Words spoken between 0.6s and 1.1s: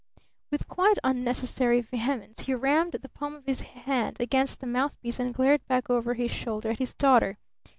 quite